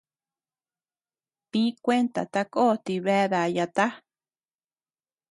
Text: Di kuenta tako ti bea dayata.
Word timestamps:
Di 1.51 1.63
kuenta 1.83 2.21
tako 2.33 2.65
ti 2.85 2.95
bea 3.05 3.25
dayata. 3.33 3.85